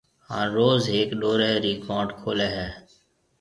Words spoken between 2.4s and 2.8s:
ھيََََ